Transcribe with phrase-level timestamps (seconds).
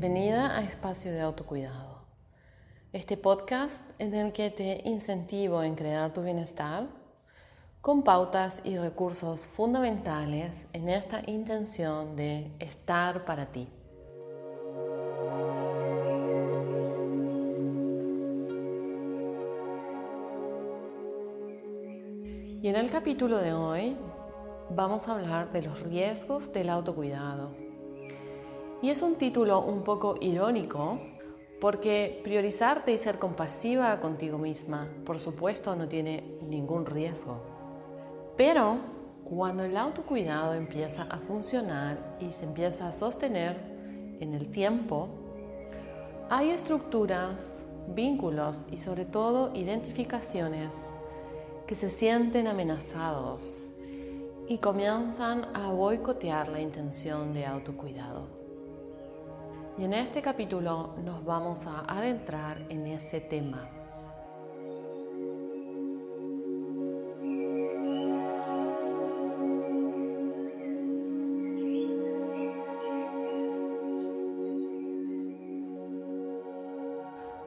[0.00, 2.04] Bienvenida a Espacio de Autocuidado,
[2.92, 6.86] este podcast en el que te incentivo en crear tu bienestar
[7.80, 13.68] con pautas y recursos fundamentales en esta intención de estar para ti.
[22.62, 23.96] Y en el capítulo de hoy
[24.70, 27.67] vamos a hablar de los riesgos del autocuidado
[28.80, 31.00] y es un título un poco irónico
[31.60, 37.40] porque priorizarte y ser compasiva contigo misma, por supuesto, no tiene ningún riesgo.
[38.36, 38.78] Pero
[39.24, 43.56] cuando el autocuidado empieza a funcionar y se empieza a sostener
[44.20, 45.08] en el tiempo,
[46.30, 50.94] hay estructuras, vínculos y sobre todo identificaciones
[51.66, 53.64] que se sienten amenazados
[54.46, 58.37] y comienzan a boicotear la intención de autocuidado.
[59.78, 63.70] Y en este capítulo nos vamos a adentrar en ese tema.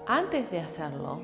[0.07, 1.21] Antes de hacerlo,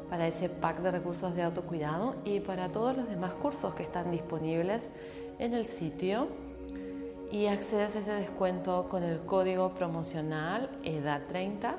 [0.09, 4.11] para ese pack de recursos de autocuidado y para todos los demás cursos que están
[4.11, 4.91] disponibles
[5.39, 6.27] en el sitio.
[7.31, 11.77] Y accedes a ese descuento con el código promocional EDA30,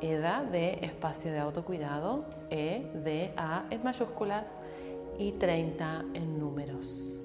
[0.00, 4.46] EDA de espacio de autocuidado, E, D, A en mayúsculas
[5.18, 7.20] y 30 en números.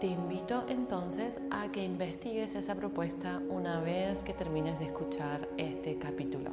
[0.00, 5.98] Te invito entonces a que investigues esa propuesta una vez que termines de escuchar este
[5.98, 6.52] capítulo.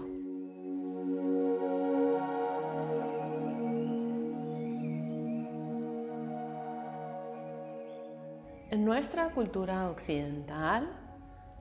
[8.72, 10.90] En nuestra cultura occidental,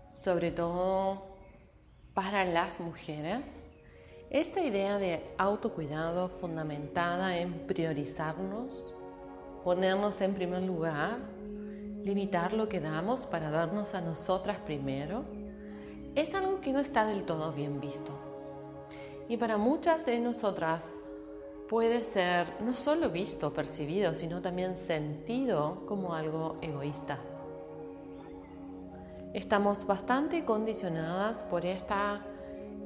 [0.08, 1.36] sobre todo
[2.14, 3.68] para las mujeres,
[4.30, 8.94] esta idea de autocuidado fundamentada en priorizarnos,
[9.62, 11.33] ponernos en primer lugar,
[12.04, 15.24] limitar lo que damos para darnos a nosotras primero,
[16.14, 18.12] es algo que no está del todo bien visto.
[19.28, 20.96] Y para muchas de nosotras
[21.68, 27.18] puede ser no solo visto, percibido, sino también sentido como algo egoísta.
[29.32, 32.20] Estamos bastante condicionadas por esta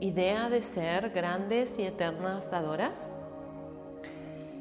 [0.00, 3.10] idea de ser grandes y eternas dadoras.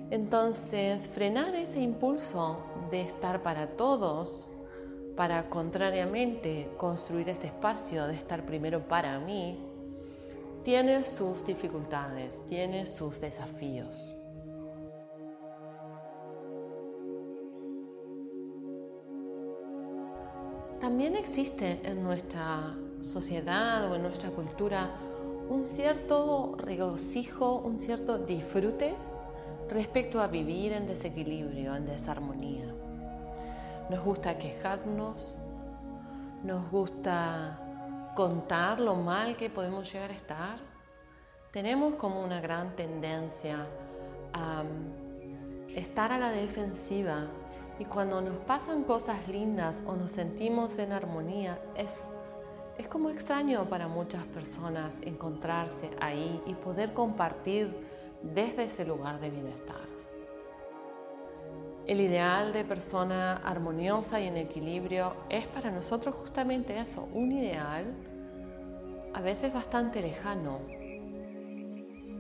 [0.10, 2.58] Entonces, frenar ese impulso
[2.92, 4.47] de estar para todos,
[5.18, 9.58] para contrariamente construir este espacio de estar primero para mí,
[10.64, 14.16] tiene sus dificultades, tiene sus desafíos.
[20.80, 24.92] También existe en nuestra sociedad o en nuestra cultura
[25.50, 28.94] un cierto regocijo, un cierto disfrute
[29.68, 32.77] respecto a vivir en desequilibrio, en desarmonía.
[33.90, 35.38] Nos gusta quejarnos,
[36.44, 37.58] nos gusta
[38.16, 40.60] contar lo mal que podemos llegar a estar.
[41.52, 43.66] Tenemos como una gran tendencia
[44.34, 44.64] a
[45.74, 47.28] estar a la defensiva
[47.80, 52.02] y cuando nos pasan cosas lindas o nos sentimos en armonía, es,
[52.78, 57.88] es como extraño para muchas personas encontrarse ahí y poder compartir
[58.22, 59.97] desde ese lugar de bienestar.
[61.88, 67.86] El ideal de persona armoniosa y en equilibrio es para nosotros justamente eso, un ideal
[69.14, 70.60] a veces bastante lejano.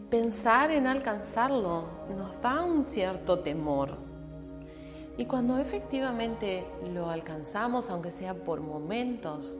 [0.09, 1.83] Pensar en alcanzarlo
[2.17, 3.97] nos da un cierto temor.
[5.17, 9.57] Y cuando efectivamente lo alcanzamos, aunque sea por momentos,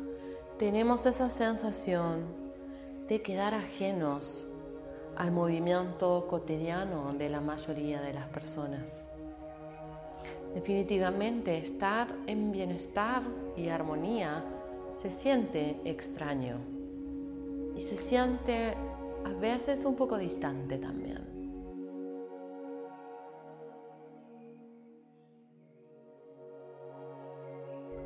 [0.58, 2.26] tenemos esa sensación
[3.10, 4.48] de quedar ajenos
[5.18, 9.12] al movimiento cotidiano de la mayoría de las personas.
[10.54, 13.22] Definitivamente estar en bienestar
[13.56, 14.44] y armonía
[14.94, 16.58] se siente extraño.
[17.76, 18.74] y se siente
[19.24, 21.28] a veces un poco distante también.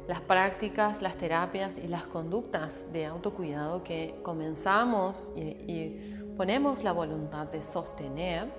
[0.10, 6.92] Las prácticas, las terapias y las conductas de autocuidado que comenzamos y, y ponemos la
[6.92, 8.52] voluntad de sostener,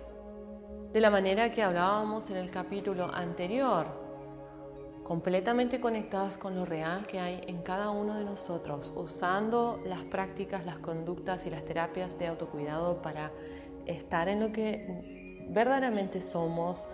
[0.93, 3.87] de la manera que hablábamos en el capítulo anterior,
[5.03, 10.67] completamente conectadas con lo real que hay en cada uno de nosotros, usando las prácticas,
[10.67, 13.33] las conductas y las terapias de autocuidado para
[13.87, 16.85] estar en lo que verdaderamente somos,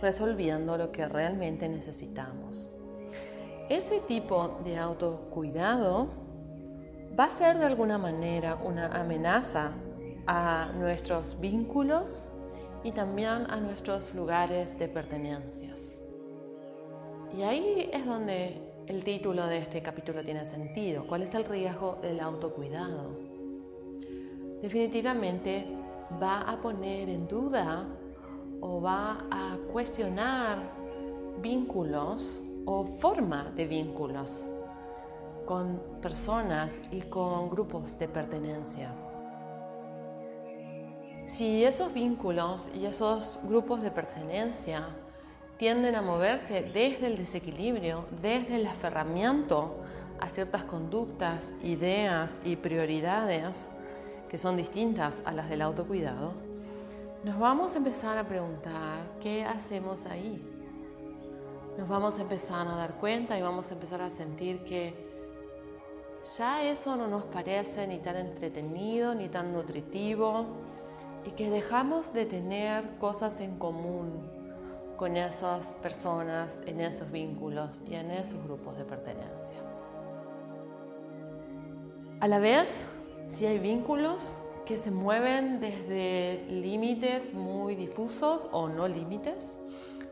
[0.00, 2.70] resolviendo lo que realmente necesitamos.
[3.68, 6.06] Ese tipo de autocuidado
[7.18, 9.72] va a ser de alguna manera una amenaza
[10.28, 12.32] a nuestros vínculos
[12.84, 16.02] y también a nuestros lugares de pertenencias.
[17.36, 21.06] Y ahí es donde el título de este capítulo tiene sentido.
[21.06, 23.10] ¿Cuál es el riesgo del autocuidado?
[24.62, 25.66] Definitivamente
[26.20, 27.86] va a poner en duda
[28.60, 30.58] o va a cuestionar
[31.40, 34.46] vínculos o forma de vínculos
[35.46, 38.92] con personas y con grupos de pertenencia.
[41.28, 44.88] Si esos vínculos y esos grupos de pertenencia
[45.58, 49.76] tienden a moverse desde el desequilibrio, desde el aferramiento
[50.20, 53.72] a ciertas conductas, ideas y prioridades
[54.30, 56.32] que son distintas a las del autocuidado,
[57.24, 60.42] nos vamos a empezar a preguntar qué hacemos ahí.
[61.76, 64.94] Nos vamos a empezar a dar cuenta y vamos a empezar a sentir que
[66.38, 70.46] ya eso no nos parece ni tan entretenido ni tan nutritivo
[71.24, 74.28] y que dejamos de tener cosas en común
[74.96, 79.56] con esas personas, en esos vínculos y en esos grupos de pertenencia.
[82.20, 82.86] A la vez,
[83.26, 84.36] si hay vínculos
[84.66, 89.56] que se mueven desde límites muy difusos o no límites,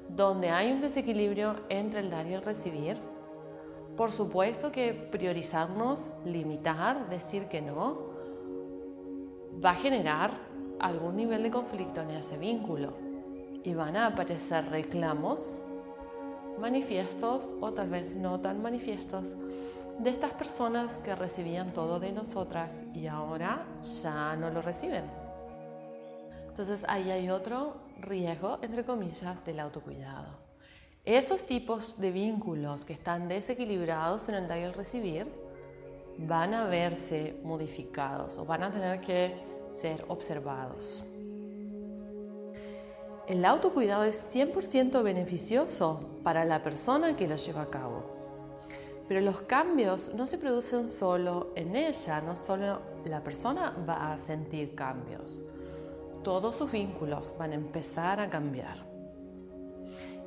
[0.09, 2.97] donde hay un desequilibrio entre el dar y el recibir,
[3.97, 8.11] por supuesto que priorizarnos, limitar, decir que no,
[9.65, 10.31] va a generar
[10.81, 12.95] algún nivel de conflicto en ese vínculo
[13.65, 15.59] y van a aparecer reclamos
[16.59, 19.37] manifiestos o tal vez no tan manifiestos
[19.99, 23.67] de estas personas que recibían todo de nosotras y ahora
[24.03, 25.05] ya no lo reciben.
[26.49, 30.47] Entonces ahí hay otro riesgo, entre comillas, del autocuidado.
[31.05, 35.27] Estos tipos de vínculos que están desequilibrados en el dar y el recibir
[36.19, 39.35] van a verse modificados o van a tener que
[39.71, 41.03] ser observados.
[43.27, 48.05] El autocuidado es 100% beneficioso para la persona que lo lleva a cabo.
[49.09, 54.19] Pero los cambios no se producen solo en ella, no solo la persona va a
[54.19, 55.45] sentir cambios.
[56.23, 58.85] Todos sus vínculos van a empezar a cambiar.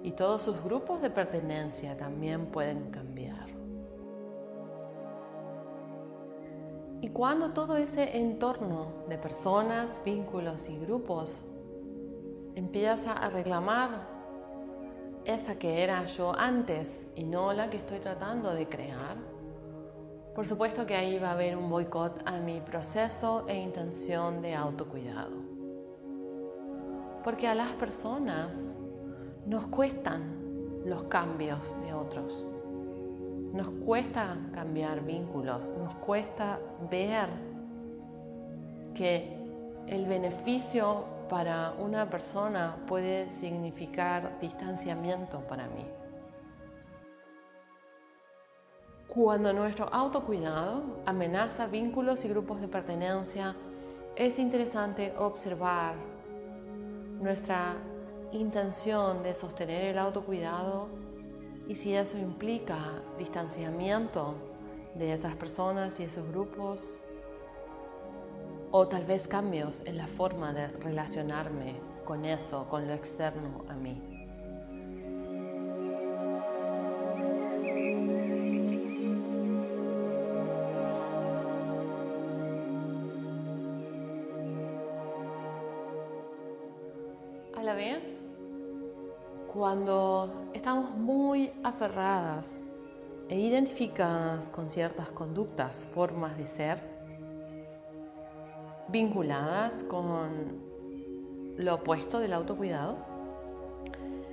[0.02, 3.49] Y todos sus grupos de pertenencia también pueden cambiar.
[7.02, 11.46] Y cuando todo ese entorno de personas, vínculos y grupos
[12.56, 14.08] empieza a reclamar
[15.24, 19.16] esa que era yo antes y no la que estoy tratando de crear,
[20.36, 24.56] por supuesto que ahí va a haber un boicot a mi proceso e intención de
[24.56, 25.38] autocuidado.
[27.24, 28.76] Porque a las personas
[29.46, 32.46] nos cuestan los cambios de otros.
[33.54, 37.30] Nos cuesta cambiar vínculos, nos cuesta ver
[38.94, 39.38] que
[39.88, 45.86] el beneficio para una persona puede significar distanciamiento para mí.
[49.08, 53.56] Cuando nuestro autocuidado amenaza vínculos y grupos de pertenencia,
[54.16, 55.96] es interesante observar
[57.20, 57.76] nuestra
[58.32, 60.90] intención de sostener el autocuidado
[61.70, 62.80] y si eso implica
[63.20, 64.34] distanciamiento
[64.96, 66.84] de esas personas y esos grupos
[68.72, 73.76] o tal vez cambios en la forma de relacionarme con eso, con lo externo a
[73.76, 74.02] mí.
[87.56, 88.26] A la vez,
[89.54, 92.66] cuando estamos muy aferradas
[93.30, 96.82] e identificadas con ciertas conductas, formas de ser,
[98.90, 100.60] vinculadas con
[101.56, 102.98] lo opuesto del autocuidado.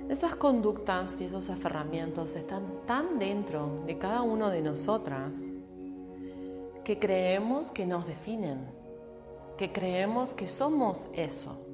[0.09, 5.53] Esas conductas y esos aferramientos están tan dentro de cada uno de nosotras
[6.83, 8.65] que creemos que nos definen
[9.57, 11.66] que creemos que somos eso.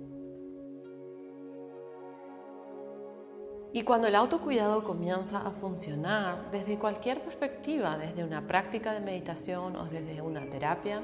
[3.76, 9.76] Y cuando el autocuidado comienza a funcionar desde cualquier perspectiva, desde una práctica de meditación
[9.76, 11.02] o desde una terapia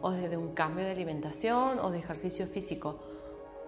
[0.00, 3.00] o desde un cambio de alimentación o de ejercicio físico,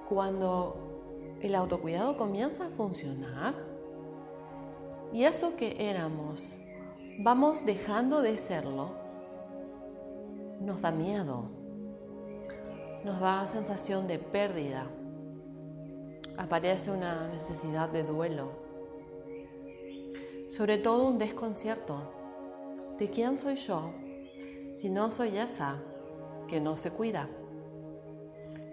[0.08, 3.54] cuando el autocuidado comienza a funcionar
[5.12, 6.56] y eso que éramos,
[7.18, 8.90] vamos dejando de serlo,
[10.60, 11.50] nos da miedo,
[13.04, 14.86] nos da sensación de pérdida
[16.40, 18.52] aparece una necesidad de duelo,
[20.48, 23.92] sobre todo un desconcierto de quién soy yo
[24.72, 25.82] si no soy esa
[26.48, 27.28] que no se cuida.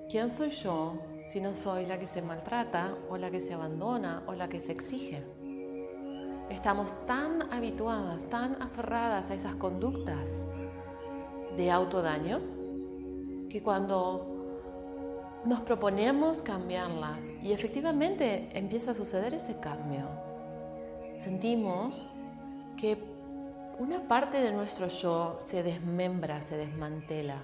[0.09, 0.97] ¿Quién soy yo
[1.29, 4.61] si no soy la que se maltrata o la que se abandona o la que
[4.61, 5.23] se exige?
[6.49, 10.47] Estamos tan habituadas, tan aferradas a esas conductas
[11.57, 12.39] de autodaño
[13.49, 14.36] que cuando
[15.47, 20.05] nos proponemos cambiarlas y efectivamente empieza a suceder ese cambio.
[21.13, 22.09] Sentimos
[22.75, 22.97] que
[23.79, 27.43] una parte de nuestro yo se desmembra, se desmantela.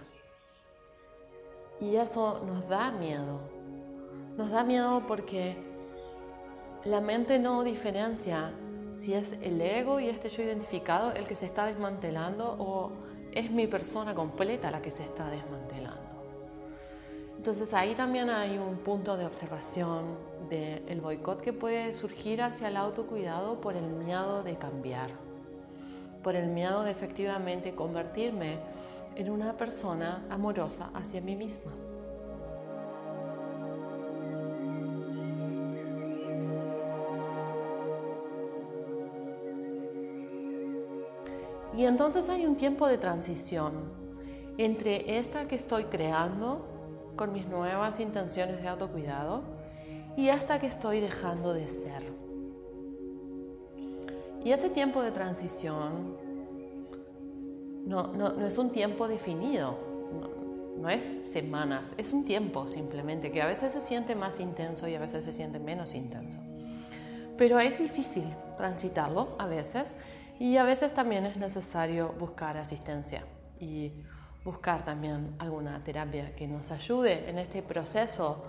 [1.80, 3.40] Y eso nos da miedo.
[4.36, 5.56] Nos da miedo porque
[6.84, 8.52] la mente no diferencia
[8.92, 12.92] si es el ego y este yo identificado el que se está desmantelando o
[13.32, 16.13] es mi persona completa la que se está desmantelando.
[17.44, 20.18] Entonces ahí también hay un punto de observación
[20.50, 25.10] del boicot que puede surgir hacia el autocuidado por el miedo de cambiar,
[26.24, 28.60] por el miedo de efectivamente convertirme
[29.18, 31.74] en una persona amorosa hacia mí misma.
[41.76, 43.74] Y entonces hay un tiempo de transición
[44.58, 46.72] entre esta que estoy creando
[47.16, 49.44] con mis nuevas intenciones de autocuidado
[50.16, 52.04] y hasta que estoy dejando de ser.
[54.44, 56.18] Y ese tiempo de transición
[57.86, 59.78] no, no, es un tiempo definido,
[60.12, 64.88] no, no, es semanas, es un tiempo simplemente que a veces se siente más intenso
[64.88, 66.40] y a veces se siente menos intenso.
[67.38, 68.26] Pero es difícil
[68.58, 69.96] transitarlo a veces
[70.40, 73.26] y a veces también es necesario buscar asistencia.
[73.60, 73.92] Y
[74.44, 78.44] buscar también alguna terapia que nos ayude en este proceso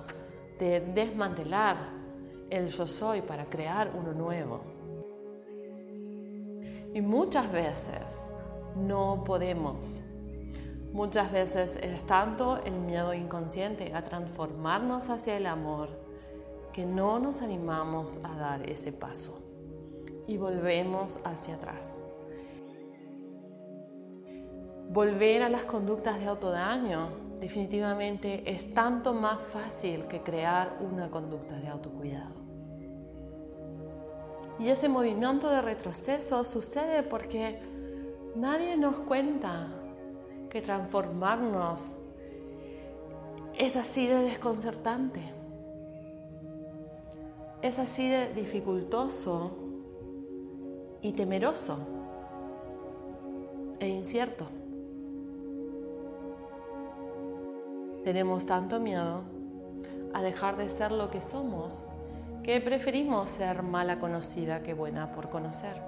[0.58, 1.76] de desmantelar
[2.50, 4.60] el yo soy para crear uno nuevo.
[6.92, 8.32] Y muchas veces
[8.76, 10.00] no podemos.
[10.92, 15.88] Muchas veces es tanto el miedo inconsciente a transformarnos hacia el amor
[16.72, 19.40] que no nos animamos a dar ese paso
[20.26, 22.04] y volvemos hacia atrás.
[24.94, 27.08] Volver a las conductas de autodaño
[27.40, 32.36] definitivamente es tanto más fácil que crear una conducta de autocuidado.
[34.60, 37.58] Y ese movimiento de retroceso sucede porque
[38.36, 39.66] nadie nos cuenta
[40.48, 41.96] que transformarnos
[43.58, 45.22] es así de desconcertante,
[47.62, 49.58] es así de dificultoso
[51.02, 51.78] y temeroso
[53.80, 54.53] e incierto.
[58.04, 59.24] Tenemos tanto miedo
[60.12, 61.86] a dejar de ser lo que somos
[62.44, 65.80] que preferimos ser mala conocida que buena por conocer.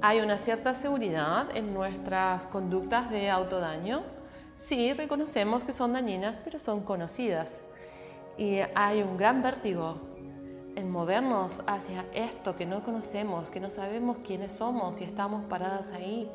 [0.00, 4.02] Hay una cierta seguridad en nuestras conductas de autodaño.
[4.54, 7.64] Sí, reconocemos que son dañinas, pero son conocidas.
[8.38, 9.96] Y hay un gran vértigo
[10.76, 15.90] en movernos hacia esto que no conocemos, que no sabemos quiénes somos y estamos paradas
[15.92, 16.30] ahí,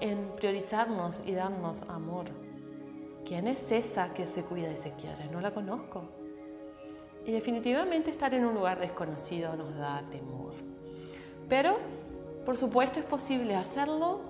[0.00, 2.26] en priorizarnos y darnos amor.
[3.24, 5.26] ¿Quién es esa que se cuida y se quiere?
[5.32, 6.02] No la conozco.
[7.24, 10.52] Y definitivamente estar en un lugar desconocido nos da temor.
[11.48, 11.78] Pero,
[12.44, 14.20] por supuesto, es posible hacerlo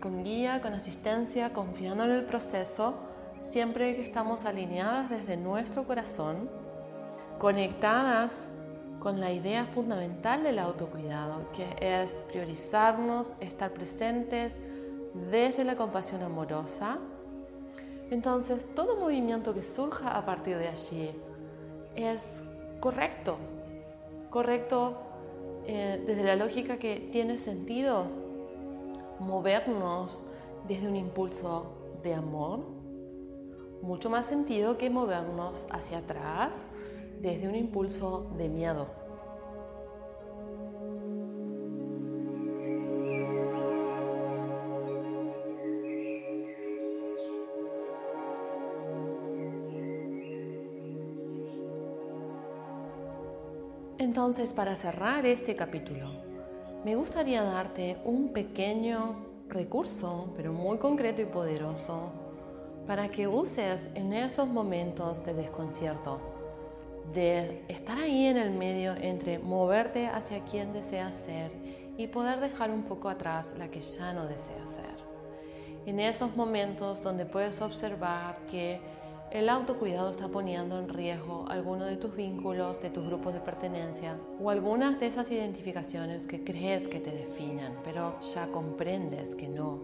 [0.00, 2.94] con guía, con asistencia, confiando en el proceso,
[3.40, 6.48] siempre que estamos alineadas desde nuestro corazón,
[7.38, 8.48] conectadas
[9.00, 14.58] con la idea fundamental del autocuidado, que es priorizarnos, estar presentes
[15.30, 16.98] desde la compasión amorosa
[18.10, 21.10] entonces, todo movimiento que surja a partir de allí
[21.94, 22.42] es
[22.80, 23.36] correcto,
[24.30, 24.96] correcto
[25.66, 28.06] eh, desde la lógica que tiene sentido
[29.20, 30.22] movernos
[30.66, 32.60] desde un impulso de amor,
[33.82, 36.64] mucho más sentido que movernos hacia atrás
[37.20, 38.99] desde un impulso de miedo.
[54.20, 56.10] Entonces, para cerrar este capítulo,
[56.84, 59.16] me gustaría darte un pequeño
[59.48, 62.10] recurso, pero muy concreto y poderoso,
[62.86, 66.20] para que uses en esos momentos de desconcierto,
[67.14, 71.50] de estar ahí en el medio entre moverte hacia quien deseas ser
[71.96, 75.00] y poder dejar un poco atrás la que ya no deseas ser.
[75.86, 78.82] En esos momentos donde puedes observar que
[79.30, 84.16] el autocuidado está poniendo en riesgo alguno de tus vínculos, de tus grupos de pertenencia
[84.40, 89.78] o algunas de esas identificaciones que crees que te definen, pero ya comprendes que no,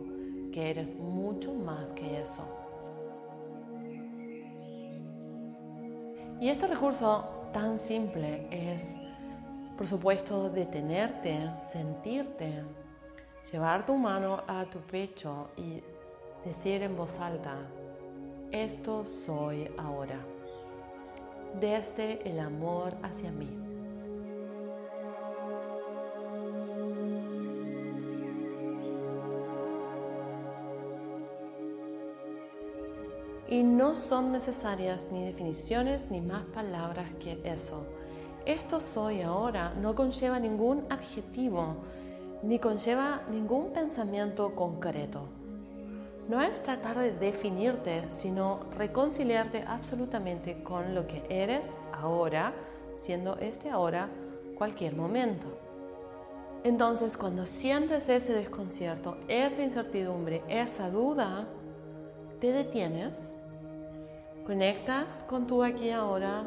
[0.52, 2.42] que eres mucho más que eso.
[6.40, 8.96] Y este recurso tan simple es,
[9.78, 12.64] por supuesto, detenerte, sentirte,
[13.52, 15.82] llevar tu mano a tu pecho y
[16.44, 17.56] decir en voz alta,
[18.52, 20.18] esto soy ahora,
[21.60, 23.48] desde el amor hacia mí.
[33.48, 37.84] Y no son necesarias ni definiciones ni más palabras que eso.
[38.44, 41.76] Esto soy ahora no conlleva ningún adjetivo
[42.42, 45.35] ni conlleva ningún pensamiento concreto
[46.28, 52.52] no es tratar de definirte, sino reconciliarte absolutamente con lo que eres ahora,
[52.92, 54.08] siendo este ahora
[54.56, 55.46] cualquier momento.
[56.64, 61.46] Entonces, cuando sientes ese desconcierto, esa incertidumbre, esa duda,
[62.40, 63.32] te detienes,
[64.44, 66.44] conectas con tu aquí ahora,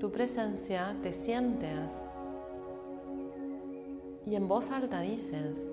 [0.00, 2.02] tu presencia, te sientes
[4.26, 5.70] y en voz alta dices,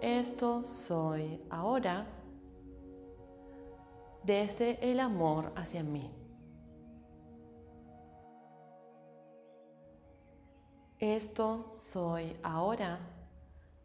[0.00, 2.06] esto soy ahora
[4.22, 6.12] desde el amor hacia mí.
[10.98, 12.98] Esto soy ahora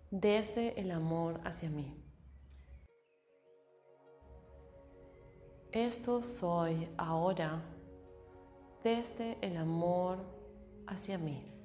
[0.09, 1.95] desde el amor hacia mí.
[5.71, 7.61] Esto soy ahora
[8.83, 10.17] desde el amor
[10.87, 11.60] hacia mí.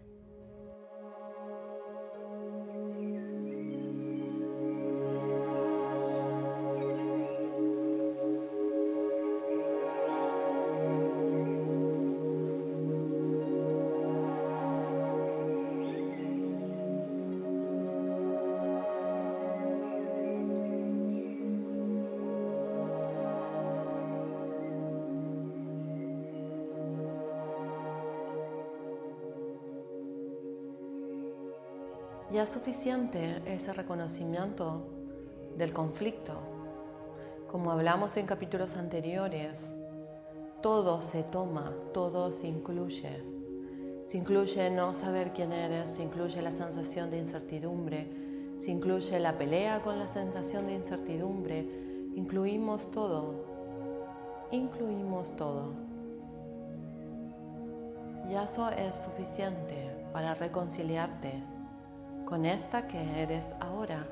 [32.32, 34.82] Ya es suficiente ese reconocimiento
[35.56, 36.32] del conflicto.
[37.48, 39.72] Como hablamos en capítulos anteriores,
[40.60, 43.22] todo se toma, todo se incluye.
[44.06, 48.10] Se incluye no saber quién eres, se incluye la sensación de incertidumbre,
[48.58, 51.60] se incluye la pelea con la sensación de incertidumbre.
[52.16, 53.44] Incluimos todo,
[54.50, 55.74] incluimos todo.
[58.28, 61.55] Y eso es suficiente para reconciliarte
[62.26, 64.04] con esta que eres ahora,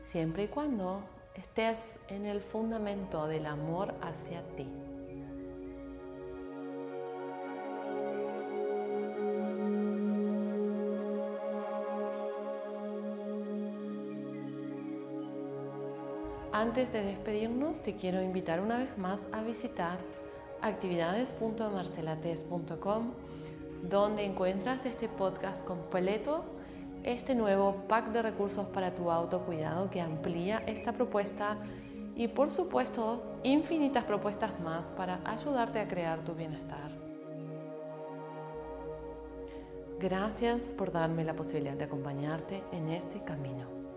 [0.00, 1.00] siempre y cuando
[1.34, 4.68] estés en el fundamento del amor hacia ti.
[16.52, 20.00] Antes de despedirnos, te quiero invitar una vez más a visitar
[20.60, 23.12] actividades.marcelates.com,
[23.88, 26.57] donde encuentras este podcast completo
[27.08, 31.56] este nuevo pack de recursos para tu autocuidado que amplía esta propuesta
[32.14, 36.90] y por supuesto infinitas propuestas más para ayudarte a crear tu bienestar.
[39.98, 43.87] Gracias por darme la posibilidad de acompañarte en este camino.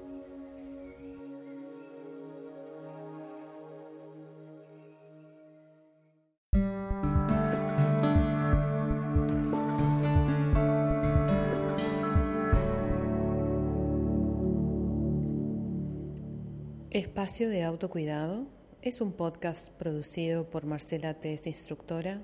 [17.12, 18.47] Espacio de Autocuidado
[18.82, 22.21] es un podcast producido por Marcela Tess, instructora.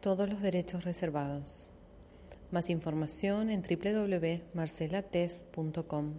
[0.00, 1.68] Todos los derechos reservados.
[2.50, 6.14] Más información en www.marcelates.com.